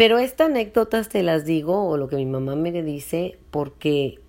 Pero 0.01 0.17
estas 0.17 0.49
anécdotas 0.49 1.09
te 1.09 1.21
las 1.21 1.45
digo, 1.45 1.87
o 1.87 1.95
lo 1.95 2.07
que 2.07 2.15
mi 2.15 2.25
mamá 2.25 2.55
me 2.55 2.71
dice, 2.71 3.37
porque 3.51 4.19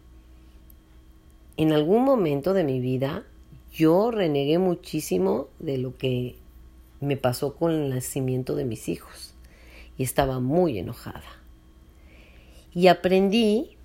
en 1.56 1.72
algún 1.72 2.04
momento 2.04 2.52
de 2.52 2.62
mi 2.62 2.78
vida 2.78 3.24
yo 3.72 4.10
renegué 4.10 4.58
muchísimo 4.58 5.48
de 5.60 5.78
lo 5.78 5.96
que 5.96 6.36
me 7.00 7.16
pasó 7.16 7.54
con 7.54 7.72
el 7.72 7.88
nacimiento 7.88 8.54
de 8.54 8.66
mis 8.66 8.86
hijos 8.90 9.32
y 9.96 10.02
estaba 10.02 10.40
muy 10.40 10.78
enojada. 10.78 11.40
Y 12.74 12.88
aprendí, 12.88 13.78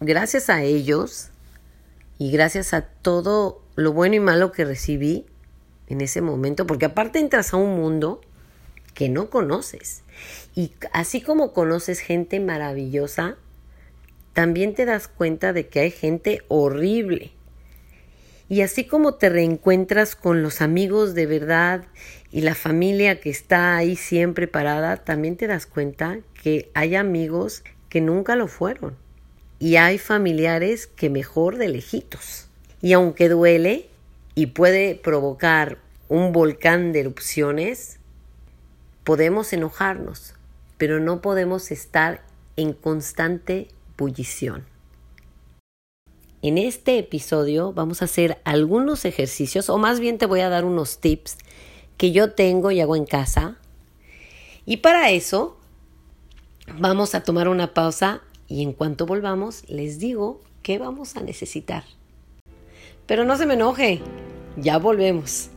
gracias 0.00 0.48
a 0.48 0.62
ellos 0.62 1.28
y 2.16 2.30
gracias 2.30 2.72
a 2.72 2.86
todo 2.86 3.60
lo 3.74 3.92
bueno 3.92 4.14
y 4.14 4.20
malo 4.20 4.50
que 4.50 4.64
recibí 4.64 5.26
en 5.88 6.00
ese 6.00 6.22
momento, 6.22 6.66
porque 6.66 6.86
aparte 6.86 7.18
entras 7.18 7.52
a 7.52 7.58
un 7.58 7.76
mundo 7.76 8.22
que 8.94 9.08
no 9.08 9.30
conoces. 9.30 10.02
Y 10.54 10.72
así 10.92 11.20
como 11.20 11.52
conoces 11.52 12.00
gente 12.00 12.40
maravillosa, 12.40 13.36
también 14.32 14.74
te 14.74 14.84
das 14.84 15.08
cuenta 15.08 15.52
de 15.52 15.68
que 15.68 15.80
hay 15.80 15.90
gente 15.90 16.42
horrible. 16.48 17.32
Y 18.48 18.62
así 18.62 18.84
como 18.84 19.14
te 19.14 19.28
reencuentras 19.28 20.16
con 20.16 20.42
los 20.42 20.60
amigos 20.60 21.14
de 21.14 21.26
verdad 21.26 21.84
y 22.32 22.40
la 22.40 22.56
familia 22.56 23.20
que 23.20 23.30
está 23.30 23.76
ahí 23.76 23.94
siempre 23.94 24.48
parada, 24.48 24.96
también 24.96 25.36
te 25.36 25.46
das 25.46 25.66
cuenta 25.66 26.18
que 26.42 26.68
hay 26.74 26.96
amigos 26.96 27.62
que 27.88 28.00
nunca 28.00 28.34
lo 28.34 28.48
fueron. 28.48 28.96
Y 29.60 29.76
hay 29.76 29.98
familiares 29.98 30.88
que 30.88 31.10
mejor 31.10 31.58
de 31.58 31.68
lejitos. 31.68 32.48
Y 32.82 32.92
aunque 32.92 33.28
duele 33.28 33.86
y 34.34 34.46
puede 34.46 34.96
provocar 34.96 35.78
un 36.08 36.32
volcán 36.32 36.92
de 36.92 37.00
erupciones, 37.00 37.99
podemos 39.04 39.52
enojarnos, 39.52 40.34
pero 40.78 41.00
no 41.00 41.20
podemos 41.20 41.70
estar 41.70 42.22
en 42.56 42.72
constante 42.72 43.68
bullición. 43.96 44.64
En 46.42 46.56
este 46.56 46.98
episodio 46.98 47.72
vamos 47.72 48.00
a 48.00 48.06
hacer 48.06 48.40
algunos 48.44 49.04
ejercicios, 49.04 49.68
o 49.68 49.76
más 49.76 50.00
bien 50.00 50.16
te 50.16 50.26
voy 50.26 50.40
a 50.40 50.48
dar 50.48 50.64
unos 50.64 50.98
tips 50.98 51.36
que 51.98 52.12
yo 52.12 52.32
tengo 52.32 52.70
y 52.70 52.80
hago 52.80 52.96
en 52.96 53.04
casa. 53.04 53.58
Y 54.64 54.78
para 54.78 55.10
eso 55.10 55.58
vamos 56.78 57.14
a 57.14 57.22
tomar 57.22 57.48
una 57.48 57.74
pausa 57.74 58.22
y 58.48 58.62
en 58.62 58.72
cuanto 58.72 59.04
volvamos 59.04 59.68
les 59.68 59.98
digo 59.98 60.40
qué 60.62 60.78
vamos 60.78 61.16
a 61.16 61.20
necesitar. 61.20 61.84
Pero 63.06 63.24
no 63.24 63.36
se 63.36 63.44
me 63.44 63.54
enoje, 63.54 64.00
ya 64.56 64.78
volvemos. 64.78 65.50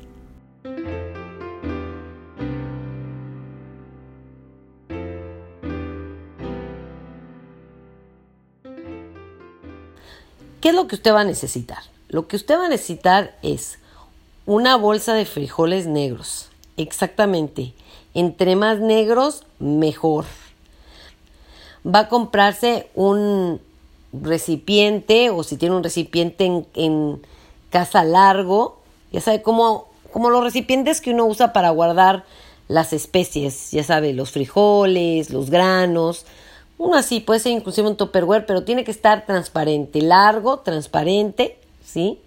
¿Qué 10.64 10.70
es 10.70 10.76
lo 10.76 10.88
que 10.88 10.96
usted 10.96 11.12
va 11.12 11.20
a 11.20 11.26
necesitar? 11.26 11.80
Lo 12.08 12.30
que 12.30 12.38
usted 12.38 12.58
va 12.58 12.68
a 12.68 12.70
necesitar 12.70 13.36
es 13.42 13.80
una 14.46 14.78
bolsa 14.78 15.14
de 15.14 15.26
frijoles 15.26 15.88
negros. 15.88 16.48
Exactamente. 16.78 17.74
Entre 18.14 18.56
más 18.56 18.80
negros, 18.80 19.44
mejor. 19.60 20.24
Va 21.86 22.00
a 22.00 22.08
comprarse 22.08 22.88
un 22.96 23.60
recipiente 24.14 25.32
o 25.32 25.44
si 25.44 25.58
tiene 25.58 25.76
un 25.76 25.84
recipiente 25.84 26.64
en, 26.76 27.22
casa 27.70 28.06
largo, 28.06 28.80
ya 29.12 29.20
sabe, 29.20 29.42
como, 29.42 29.90
como 30.14 30.30
los 30.30 30.46
recipientes 30.46 31.02
que 31.02 31.12
uno 31.12 31.26
usa 31.26 31.52
para 31.52 31.72
guardar 31.72 32.24
las 32.70 32.94
especies, 32.94 33.72
ya 33.72 33.84
sabe, 33.84 34.14
los 34.14 34.32
frijoles, 34.32 35.30
los 35.30 35.50
granos, 35.50 36.26
uno 36.78 36.98
así, 36.98 37.20
puede 37.20 37.40
ser 37.40 37.54
inclusive 37.54 37.88
un 37.88 37.96
tupperware, 37.96 38.46
pero 38.46 38.64
tiene 38.64 38.84
que 38.84 38.92
estar 38.92 39.26
transparente, 39.26 40.02
largo, 40.02 40.60
transparente, 40.60 41.58
¿sí? 41.84 42.20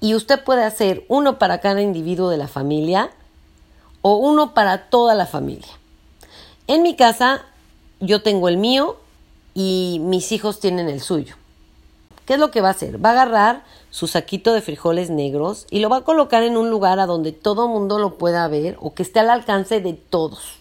Y 0.00 0.14
usted 0.14 0.42
puede 0.42 0.64
hacer 0.64 1.04
uno 1.08 1.38
para 1.38 1.60
cada 1.60 1.82
individuo 1.82 2.30
de 2.30 2.38
la 2.38 2.48
familia 2.48 3.10
o 4.02 4.16
uno 4.16 4.54
para 4.54 4.88
toda 4.88 5.14
la 5.14 5.26
familia. 5.26 5.68
En 6.66 6.82
mi 6.82 6.96
casa 6.96 7.44
yo 8.00 8.22
tengo 8.22 8.48
el 8.48 8.56
mío 8.56 8.96
y 9.54 9.98
mis 10.02 10.32
hijos 10.32 10.58
tienen 10.58 10.88
el 10.88 11.00
suyo. 11.00 11.36
¿Qué 12.24 12.34
es 12.34 12.40
lo 12.40 12.50
que 12.50 12.60
va 12.60 12.68
a 12.68 12.72
hacer? 12.72 13.04
Va 13.04 13.10
a 13.10 13.12
agarrar 13.12 13.64
su 13.90 14.06
saquito 14.06 14.52
de 14.52 14.62
frijoles 14.62 15.10
negros 15.10 15.66
y 15.70 15.80
lo 15.80 15.88
va 15.88 15.98
a 15.98 16.04
colocar 16.04 16.44
en 16.44 16.56
un 16.56 16.70
lugar 16.70 17.00
a 17.00 17.06
donde 17.06 17.32
todo 17.32 17.68
mundo 17.68 17.98
lo 17.98 18.18
pueda 18.18 18.46
ver 18.48 18.76
o 18.80 18.94
que 18.94 19.02
esté 19.02 19.20
al 19.20 19.30
alcance 19.30 19.80
de 19.80 19.94
todos. 19.94 20.54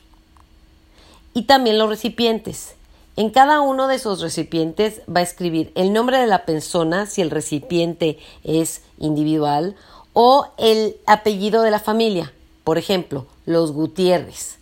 Y 1.34 1.44
también 1.44 1.78
los 1.78 1.88
recipientes. 1.88 2.76
En 3.20 3.32
cada 3.32 3.60
uno 3.60 3.90
de 3.90 3.96
esos 3.96 4.22
recipientes 4.22 5.02
va 5.14 5.20
a 5.20 5.24
escribir 5.24 5.74
el 5.76 5.92
nombre 5.92 6.20
de 6.20 6.26
la 6.26 6.46
persona 6.46 7.06
si 7.06 7.22
el 7.22 7.32
recipiente 7.32 8.18
es 8.46 8.82
individual 8.98 9.76
o 10.14 10.48
el 10.58 10.96
apellido 11.06 11.62
de 11.62 11.70
la 11.70 11.82
familia. 11.82 12.32
Por 12.64 12.78
ejemplo, 12.78 13.28
los 13.46 13.74
Gutiérrez, 13.74 14.58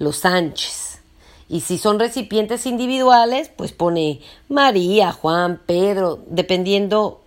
los 0.00 0.16
Sánchez. 0.16 0.98
Y 1.48 1.60
si 1.60 1.78
son 1.78 2.00
recipientes 2.00 2.66
individuales, 2.66 3.52
pues 3.54 3.70
pone 3.70 4.20
María, 4.48 5.12
Juan, 5.12 5.60
Pedro, 5.64 6.18
dependiendo 6.26 7.20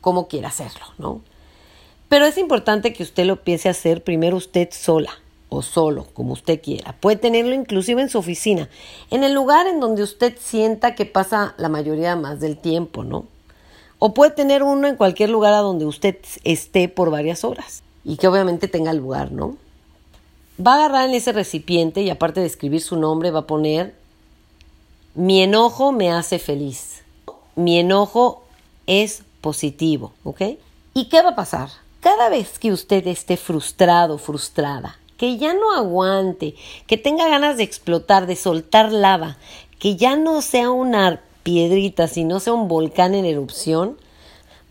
cómo 0.00 0.28
quiera 0.28 0.46
hacerlo, 0.46 0.86
¿no? 0.98 1.22
Pero 2.08 2.24
es 2.24 2.38
importante 2.38 2.92
que 2.92 3.02
usted 3.02 3.24
lo 3.24 3.42
a 3.68 3.72
hacer 3.72 4.04
primero 4.04 4.36
usted 4.36 4.68
sola 4.70 5.10
o 5.50 5.60
solo, 5.60 6.06
como 6.14 6.32
usted 6.32 6.62
quiera. 6.62 6.96
Puede 6.98 7.16
tenerlo 7.16 7.54
inclusive 7.54 8.00
en 8.00 8.08
su 8.08 8.18
oficina, 8.18 8.70
en 9.10 9.24
el 9.24 9.34
lugar 9.34 9.66
en 9.66 9.80
donde 9.80 10.02
usted 10.02 10.34
sienta 10.38 10.94
que 10.94 11.04
pasa 11.04 11.54
la 11.58 11.68
mayoría 11.68 12.16
más 12.16 12.40
del 12.40 12.56
tiempo, 12.56 13.04
¿no? 13.04 13.26
O 13.98 14.14
puede 14.14 14.30
tener 14.30 14.62
uno 14.62 14.88
en 14.88 14.96
cualquier 14.96 15.28
lugar 15.28 15.52
a 15.52 15.58
donde 15.58 15.84
usted 15.84 16.16
esté 16.44 16.88
por 16.88 17.10
varias 17.10 17.44
horas 17.44 17.82
y 18.04 18.16
que 18.16 18.28
obviamente 18.28 18.68
tenga 18.68 18.94
lugar, 18.94 19.32
¿no? 19.32 19.56
Va 20.64 20.72
a 20.72 20.76
agarrar 20.76 21.08
en 21.08 21.14
ese 21.14 21.32
recipiente 21.32 22.00
y 22.00 22.10
aparte 22.10 22.40
de 22.40 22.46
escribir 22.46 22.80
su 22.80 22.96
nombre 22.96 23.30
va 23.30 23.40
a 23.40 23.46
poner 23.46 23.94
mi 25.14 25.42
enojo 25.42 25.90
me 25.90 26.12
hace 26.12 26.38
feliz. 26.38 27.02
Mi 27.56 27.80
enojo 27.80 28.44
es 28.86 29.24
positivo, 29.40 30.12
¿ok? 30.22 30.42
¿Y 30.94 31.08
qué 31.08 31.20
va 31.22 31.30
a 31.30 31.34
pasar? 31.34 31.68
Cada 31.98 32.28
vez 32.28 32.60
que 32.60 32.72
usted 32.72 33.04
esté 33.08 33.36
frustrado, 33.36 34.18
frustrada, 34.18 34.99
que 35.20 35.36
ya 35.36 35.52
no 35.52 35.74
aguante, 35.74 36.54
que 36.86 36.96
tenga 36.96 37.28
ganas 37.28 37.58
de 37.58 37.62
explotar, 37.62 38.26
de 38.26 38.36
soltar 38.36 38.90
lava, 38.90 39.36
que 39.78 39.94
ya 39.96 40.16
no 40.16 40.40
sea 40.40 40.70
una 40.70 41.20
piedrita, 41.42 42.08
sino 42.08 42.40
sea 42.40 42.54
un 42.54 42.68
volcán 42.68 43.14
en 43.14 43.26
erupción, 43.26 43.98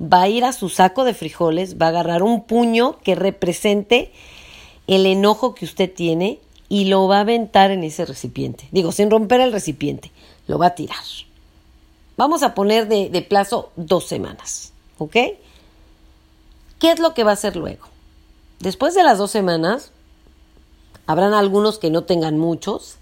va 0.02 0.24
a 0.24 0.28
ir 0.28 0.44
a 0.44 0.52
su 0.52 0.70
saco 0.70 1.04
de 1.04 1.14
frijoles, 1.14 1.80
va 1.80 1.86
a 1.86 1.90
agarrar 1.90 2.24
un 2.24 2.46
puño 2.46 2.98
que 3.04 3.14
represente 3.14 4.12
el 4.88 5.06
enojo 5.06 5.54
que 5.54 5.66
usted 5.66 5.94
tiene 5.94 6.40
y 6.68 6.86
lo 6.86 7.08
va 7.08 7.18
a 7.18 7.22
aventar 7.22 7.70
en 7.70 7.84
ese 7.84 8.04
recipiente. 8.08 8.68
Digo, 8.72 8.92
sin 8.92 9.12
romper 9.12 9.42
el 9.42 9.52
recipiente, 9.52 10.12
lo 10.48 10.58
va 10.58 10.66
a 10.66 10.76
tirar. 10.76 10.98
Vamos 12.18 12.42
a 12.42 12.56
poner 12.56 12.88
de, 12.88 13.12
de 13.12 13.22
plazo 13.22 13.70
dos 13.76 14.08
semanas, 14.08 14.74
¿ok? 14.98 15.16
¿Qué 16.80 16.92
es 16.92 16.98
lo 16.98 17.14
que 17.14 17.24
va 17.24 17.30
a 17.30 17.34
hacer 17.36 17.56
luego? 17.56 17.86
Después 18.60 18.96
de 18.96 19.04
las 19.04 19.20
dos 19.20 19.30
semanas, 19.30 19.92
habrán 21.10 21.34
algunos 21.34 21.80
que 21.80 21.90
no 21.90 22.04
tengan 22.04 22.38
muchos, 22.38 22.98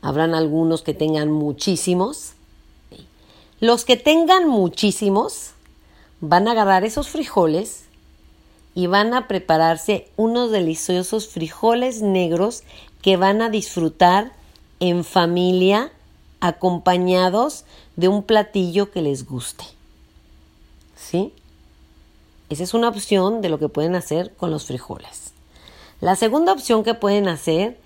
habrán 0.00 0.32
algunos 0.32 0.82
que 0.82 0.94
tengan 0.94 1.32
muchísimos, 1.32 2.34
los 3.58 3.84
que 3.84 3.96
tengan 3.96 4.46
muchísimos 4.46 5.50
van 6.20 6.46
a 6.46 6.52
agarrar 6.52 6.84
esos 6.84 7.08
frijoles 7.08 7.86
y 8.76 8.86
van 8.86 9.12
a 9.12 9.26
prepararse 9.26 10.08
unos 10.16 10.52
deliciosos 10.52 11.26
frijoles 11.26 12.00
negros 12.00 12.62
que 13.02 13.16
van 13.16 13.42
a 13.42 13.50
disfrutar 13.50 14.30
en 14.78 15.02
familia 15.02 15.90
acompañados 16.38 17.64
de 17.96 18.06
un 18.06 18.22
platillo 18.22 18.92
que 18.92 19.02
les 19.02 19.26
guste. 19.26 19.64
¿Sí? 20.94 21.32
Esa 22.50 22.62
es 22.62 22.72
una 22.72 22.88
opción 22.88 23.40
de 23.42 23.48
lo 23.48 23.58
que 23.58 23.68
pueden 23.68 23.96
hacer 23.96 24.32
con 24.36 24.52
los 24.52 24.66
frijoles. 24.66 25.31
La 26.02 26.16
segunda 26.16 26.52
opción 26.52 26.82
que 26.82 26.94
pueden 26.94 27.28
hacer 27.28 27.78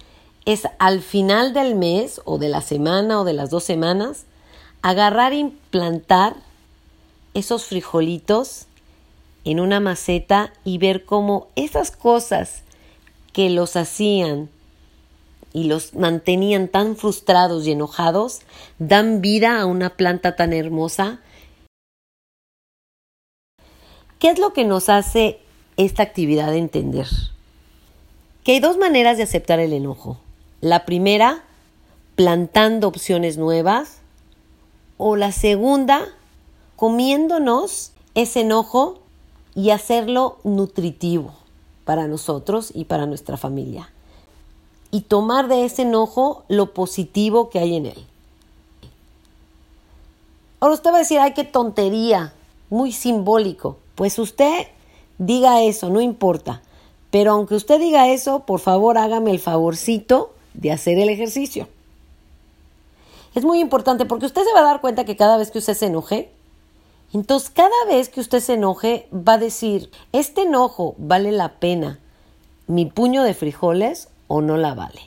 es 0.46 0.66
al 0.78 1.02
final 1.02 1.52
del 1.52 1.74
mes 1.74 2.22
o 2.24 2.38
de 2.38 2.48
la 2.48 2.62
semana 2.62 3.20
o 3.20 3.24
de 3.24 3.34
las 3.34 3.50
dos 3.50 3.62
semanas 3.62 4.24
agarrar 4.80 5.34
e 5.34 5.36
implantar 5.36 6.34
esos 7.34 7.66
frijolitos 7.66 8.68
en 9.44 9.60
una 9.60 9.80
maceta 9.80 10.50
y 10.64 10.78
ver 10.78 11.04
cómo 11.04 11.48
esas 11.56 11.90
cosas 11.90 12.62
que 13.34 13.50
los 13.50 13.76
hacían 13.76 14.48
y 15.52 15.64
los 15.64 15.92
mantenían 15.92 16.68
tan 16.68 16.96
frustrados 16.96 17.66
y 17.66 17.72
enojados 17.72 18.40
dan 18.78 19.20
vida 19.20 19.60
a 19.60 19.66
una 19.66 19.90
planta 19.90 20.36
tan 20.36 20.54
hermosa. 20.54 21.20
¿Qué 24.18 24.30
es 24.30 24.38
lo 24.38 24.54
que 24.54 24.64
nos 24.64 24.88
hace 24.88 25.38
esta 25.76 26.02
actividad 26.02 26.50
de 26.50 26.56
entender? 26.56 27.08
Que 28.46 28.52
hay 28.52 28.60
dos 28.60 28.78
maneras 28.78 29.16
de 29.16 29.24
aceptar 29.24 29.58
el 29.58 29.72
enojo. 29.72 30.18
La 30.60 30.84
primera, 30.84 31.42
plantando 32.14 32.86
opciones 32.86 33.38
nuevas 33.38 33.98
o 34.98 35.16
la 35.16 35.32
segunda, 35.32 36.06
comiéndonos 36.76 37.90
ese 38.14 38.42
enojo 38.42 39.00
y 39.56 39.70
hacerlo 39.70 40.38
nutritivo 40.44 41.34
para 41.84 42.06
nosotros 42.06 42.70
y 42.72 42.84
para 42.84 43.06
nuestra 43.06 43.36
familia. 43.36 43.90
Y 44.92 45.00
tomar 45.00 45.48
de 45.48 45.64
ese 45.64 45.82
enojo 45.82 46.44
lo 46.46 46.72
positivo 46.72 47.50
que 47.50 47.58
hay 47.58 47.74
en 47.74 47.86
él. 47.86 48.06
Ahora 50.60 50.76
usted 50.76 50.92
va 50.92 50.98
a 50.98 51.00
decir, 51.00 51.18
ay, 51.18 51.34
qué 51.34 51.42
tontería, 51.42 52.32
muy 52.70 52.92
simbólico. 52.92 53.78
Pues 53.96 54.20
usted 54.20 54.68
diga 55.18 55.62
eso, 55.62 55.90
no 55.90 56.00
importa. 56.00 56.62
Pero 57.10 57.32
aunque 57.32 57.54
usted 57.54 57.78
diga 57.78 58.08
eso, 58.08 58.40
por 58.40 58.60
favor 58.60 58.98
hágame 58.98 59.30
el 59.30 59.38
favorcito 59.38 60.34
de 60.54 60.72
hacer 60.72 60.98
el 60.98 61.08
ejercicio. 61.08 61.68
Es 63.34 63.44
muy 63.44 63.60
importante 63.60 64.06
porque 64.06 64.26
usted 64.26 64.42
se 64.42 64.52
va 64.52 64.60
a 64.60 64.64
dar 64.70 64.80
cuenta 64.80 65.04
que 65.04 65.16
cada 65.16 65.36
vez 65.36 65.50
que 65.50 65.58
usted 65.58 65.74
se 65.74 65.86
enoje, 65.86 66.30
entonces 67.12 67.50
cada 67.50 67.84
vez 67.88 68.08
que 68.08 68.20
usted 68.20 68.40
se 68.40 68.54
enoje 68.54 69.08
va 69.12 69.34
a 69.34 69.38
decir, 69.38 69.90
¿este 70.12 70.42
enojo 70.42 70.94
vale 70.98 71.32
la 71.32 71.54
pena 71.60 71.98
mi 72.66 72.86
puño 72.86 73.22
de 73.22 73.34
frijoles 73.34 74.08
o 74.26 74.40
no 74.40 74.56
la 74.56 74.74
vale? 74.74 75.00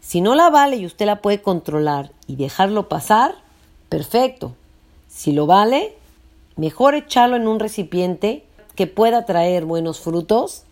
Si 0.00 0.20
no 0.20 0.34
la 0.34 0.48
vale 0.48 0.76
y 0.76 0.86
usted 0.86 1.06
la 1.06 1.20
puede 1.20 1.42
controlar 1.42 2.10
y 2.26 2.36
dejarlo 2.36 2.88
pasar, 2.88 3.34
perfecto. 3.88 4.54
Si 5.08 5.32
lo 5.32 5.46
vale, 5.46 5.96
mejor 6.56 6.94
echarlo 6.94 7.36
en 7.36 7.46
un 7.46 7.60
recipiente 7.60 8.44
que 8.74 8.86
pueda 8.86 9.26
traer 9.26 9.66
buenos 9.66 10.00
frutos. 10.00 10.62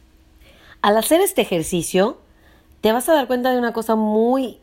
Al 0.80 0.96
hacer 0.96 1.20
este 1.20 1.42
ejercicio, 1.42 2.18
te 2.80 2.92
vas 2.92 3.08
a 3.08 3.14
dar 3.14 3.26
cuenta 3.26 3.50
de 3.50 3.58
una 3.58 3.72
cosa 3.72 3.96
muy, 3.96 4.58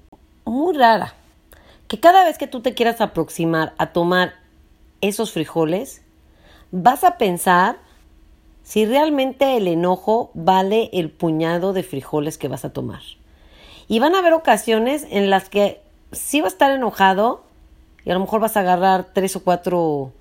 muy 0.46 0.76
rara 0.76 1.14
que 1.88 2.00
cada 2.00 2.24
vez 2.24 2.38
que 2.38 2.48
tú 2.48 2.62
te 2.62 2.74
quieras 2.74 3.02
aproximar 3.02 3.74
a 3.78 3.88
tomar 3.88 4.34
esos 5.02 5.32
frijoles, 5.32 6.02
vas 6.72 7.04
a 7.04 7.18
pensar 7.18 7.78
si 8.64 8.86
realmente 8.86 9.58
el 9.58 9.68
enojo 9.68 10.32
vale 10.34 10.90
el 10.94 11.12
puñado 11.12 11.74
de 11.74 11.84
frijoles 11.84 12.38
que 12.38 12.48
vas 12.48 12.66
a 12.66 12.74
tomar. 12.74 13.02
Y 13.88 14.00
van 14.00 14.16
a 14.16 14.20
haber 14.20 14.34
ocasiones 14.34 15.06
en 15.12 15.30
las 15.30 15.50
que 15.50 15.82
sí 16.12 16.42
va 16.42 16.48
a 16.48 16.50
estar 16.50 16.72
enojado 16.72 17.44
y 18.04 18.10
a 18.10 18.14
lo 18.16 18.20
mejor 18.22 18.40
vas 18.40 18.58
a 18.58 18.62
agarrar 18.62 19.06
tres 19.14 19.36
o 19.36 19.44
cuatro 19.44 20.12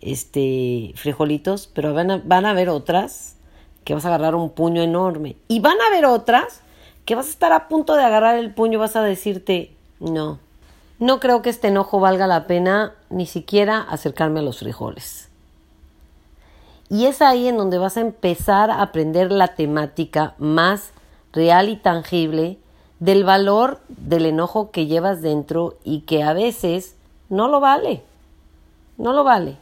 este, 0.00 0.92
frijolitos, 0.96 1.68
pero 1.72 1.94
van 1.94 2.10
a, 2.10 2.22
van 2.24 2.46
a 2.46 2.50
haber 2.50 2.68
otras 2.68 3.33
que 3.84 3.94
vas 3.94 4.04
a 4.04 4.08
agarrar 4.08 4.34
un 4.34 4.50
puño 4.50 4.82
enorme. 4.82 5.36
Y 5.48 5.60
van 5.60 5.80
a 5.80 5.86
haber 5.86 6.06
otras 6.06 6.60
que 7.04 7.14
vas 7.14 7.26
a 7.26 7.30
estar 7.30 7.52
a 7.52 7.68
punto 7.68 7.94
de 7.94 8.02
agarrar 8.02 8.36
el 8.36 8.54
puño 8.54 8.74
y 8.74 8.76
vas 8.76 8.96
a 8.96 9.02
decirte, 9.02 9.72
no, 10.00 10.38
no 10.98 11.20
creo 11.20 11.42
que 11.42 11.50
este 11.50 11.68
enojo 11.68 12.00
valga 12.00 12.26
la 12.26 12.46
pena 12.46 12.94
ni 13.10 13.26
siquiera 13.26 13.80
acercarme 13.80 14.40
a 14.40 14.42
los 14.42 14.58
frijoles. 14.58 15.28
Y 16.88 17.06
es 17.06 17.22
ahí 17.22 17.48
en 17.48 17.56
donde 17.56 17.78
vas 17.78 17.96
a 17.96 18.02
empezar 18.02 18.70
a 18.70 18.82
aprender 18.82 19.32
la 19.32 19.48
temática 19.48 20.34
más 20.38 20.92
real 21.32 21.68
y 21.68 21.76
tangible 21.76 22.58
del 23.00 23.24
valor 23.24 23.80
del 23.88 24.26
enojo 24.26 24.70
que 24.70 24.86
llevas 24.86 25.20
dentro 25.20 25.76
y 25.84 26.02
que 26.02 26.22
a 26.22 26.32
veces 26.32 26.94
no 27.28 27.48
lo 27.48 27.60
vale. 27.60 28.02
No 28.96 29.12
lo 29.12 29.24
vale. 29.24 29.56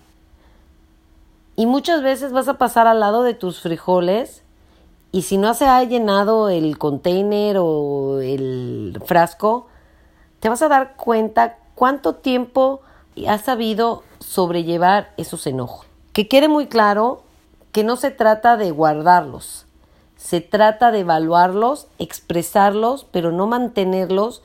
Y 1.62 1.66
muchas 1.66 2.02
veces 2.02 2.32
vas 2.32 2.48
a 2.48 2.58
pasar 2.58 2.88
al 2.88 2.98
lado 2.98 3.22
de 3.22 3.34
tus 3.34 3.60
frijoles 3.60 4.42
y 5.12 5.22
si 5.22 5.38
no 5.38 5.54
se 5.54 5.66
ha 5.66 5.80
llenado 5.84 6.48
el 6.48 6.76
container 6.76 7.58
o 7.60 8.18
el 8.20 9.00
frasco, 9.06 9.68
te 10.40 10.48
vas 10.48 10.60
a 10.62 10.68
dar 10.68 10.96
cuenta 10.96 11.58
cuánto 11.76 12.16
tiempo 12.16 12.80
has 13.28 13.42
sabido 13.42 14.02
sobrellevar 14.18 15.12
esos 15.16 15.46
enojos. 15.46 15.86
Que 16.12 16.26
quede 16.26 16.48
muy 16.48 16.66
claro 16.66 17.22
que 17.70 17.84
no 17.84 17.94
se 17.94 18.10
trata 18.10 18.56
de 18.56 18.72
guardarlos, 18.72 19.66
Se 20.16 20.40
trata 20.40 20.90
de 20.90 20.98
evaluarlos, 20.98 21.86
expresarlos, 22.00 23.06
pero 23.12 23.30
no 23.30 23.46
mantenerlos 23.46 24.42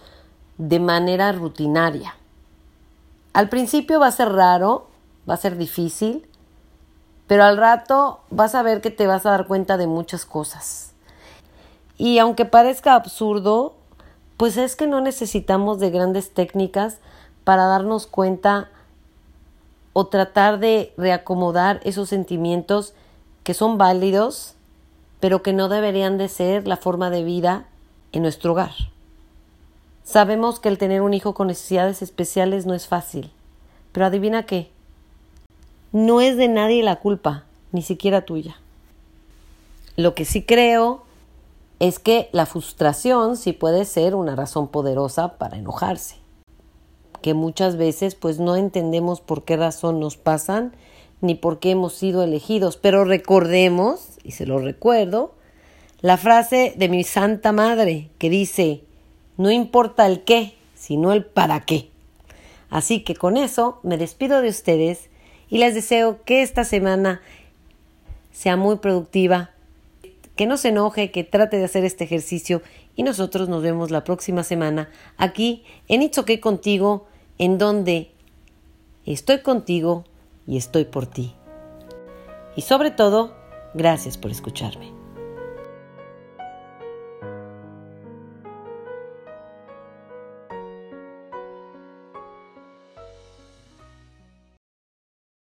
de 0.59 0.79
manera 0.79 1.31
rutinaria. 1.31 2.15
Al 3.33 3.49
principio 3.49 3.99
va 3.99 4.05
a 4.05 4.11
ser 4.11 4.33
raro, 4.33 4.89
va 5.27 5.33
a 5.33 5.37
ser 5.37 5.57
difícil, 5.57 6.27
pero 7.27 7.43
al 7.43 7.57
rato 7.57 8.21
vas 8.29 8.55
a 8.55 8.63
ver 8.63 8.81
que 8.81 8.89
te 8.89 9.07
vas 9.07 9.25
a 9.25 9.31
dar 9.31 9.47
cuenta 9.47 9.77
de 9.77 9.87
muchas 9.87 10.25
cosas. 10.25 10.93
Y 11.97 12.19
aunque 12.19 12.45
parezca 12.45 12.95
absurdo, 12.95 13.75
pues 14.37 14.57
es 14.57 14.75
que 14.75 14.87
no 14.87 15.01
necesitamos 15.01 15.79
de 15.79 15.89
grandes 15.89 16.33
técnicas 16.33 16.99
para 17.43 17.65
darnos 17.65 18.07
cuenta 18.07 18.69
o 19.93 20.07
tratar 20.07 20.59
de 20.59 20.93
reacomodar 20.97 21.79
esos 21.83 22.09
sentimientos 22.09 22.93
que 23.43 23.53
son 23.53 23.77
válidos 23.77 24.57
pero 25.19 25.41
que 25.41 25.53
no 25.53 25.69
deberían 25.69 26.17
de 26.17 26.29
ser 26.29 26.67
la 26.67 26.77
forma 26.77 27.09
de 27.09 27.23
vida 27.23 27.65
en 28.11 28.21
nuestro 28.21 28.51
hogar. 28.51 28.71
Sabemos 30.03 30.59
que 30.59 30.69
el 30.69 30.77
tener 30.77 31.01
un 31.01 31.13
hijo 31.13 31.33
con 31.33 31.47
necesidades 31.47 32.01
especiales 32.01 32.65
no 32.65 32.73
es 32.73 32.87
fácil, 32.87 33.31
pero 33.91 34.05
adivina 34.05 34.45
qué, 34.45 34.71
no 35.91 36.21
es 36.21 36.37
de 36.37 36.47
nadie 36.47 36.83
la 36.83 36.97
culpa, 36.97 37.45
ni 37.71 37.81
siquiera 37.81 38.25
tuya. 38.25 38.57
Lo 39.95 40.13
que 40.13 40.25
sí 40.25 40.43
creo 40.43 41.03
es 41.79 41.99
que 41.99 42.29
la 42.31 42.45
frustración 42.45 43.37
sí 43.37 43.53
puede 43.53 43.85
ser 43.85 44.15
una 44.15 44.35
razón 44.35 44.67
poderosa 44.67 45.37
para 45.37 45.57
enojarse, 45.57 46.15
que 47.21 47.33
muchas 47.33 47.77
veces 47.77 48.15
pues 48.15 48.39
no 48.39 48.55
entendemos 48.55 49.21
por 49.21 49.43
qué 49.43 49.57
razón 49.57 49.99
nos 49.99 50.17
pasan 50.17 50.73
ni 51.21 51.35
por 51.35 51.59
qué 51.59 51.71
hemos 51.71 51.93
sido 51.93 52.23
elegidos, 52.23 52.77
pero 52.77 53.05
recordemos, 53.05 54.19
y 54.23 54.31
se 54.31 54.45
lo 54.45 54.59
recuerdo, 54.59 55.33
la 56.01 56.17
frase 56.17 56.73
de 56.77 56.89
mi 56.89 57.03
Santa 57.03 57.51
Madre 57.51 58.09
que 58.19 58.29
dice, 58.29 58.83
no 59.37 59.49
importa 59.49 60.05
el 60.05 60.23
qué, 60.23 60.55
sino 60.75 61.11
el 61.11 61.25
para 61.25 61.61
qué. 61.61 61.89
Así 62.69 63.03
que 63.03 63.15
con 63.15 63.37
eso 63.37 63.79
me 63.81 63.97
despido 63.97 64.41
de 64.41 64.49
ustedes 64.49 65.09
y 65.49 65.57
les 65.57 65.73
deseo 65.73 66.23
que 66.23 66.41
esta 66.41 66.63
semana 66.63 67.21
sea 68.31 68.55
muy 68.55 68.77
productiva, 68.77 69.51
que 70.35 70.45
no 70.45 70.57
se 70.57 70.69
enoje, 70.69 71.11
que 71.11 71.23
trate 71.23 71.57
de 71.57 71.65
hacer 71.65 71.83
este 71.85 72.03
ejercicio 72.03 72.61
y 72.95 73.03
nosotros 73.03 73.49
nos 73.49 73.63
vemos 73.63 73.91
la 73.91 74.03
próxima 74.03 74.43
semana 74.43 74.89
aquí 75.17 75.63
en 75.87 76.01
It's 76.01 76.17
Okay 76.17 76.39
contigo, 76.39 77.07
en 77.37 77.57
donde 77.57 78.11
estoy 79.05 79.41
contigo 79.41 80.03
y 80.45 80.57
estoy 80.57 80.85
por 80.85 81.05
ti. 81.05 81.33
Y 82.55 82.61
sobre 82.61 82.91
todo, 82.91 83.35
gracias 83.73 84.17
por 84.17 84.31
escucharme. 84.31 84.96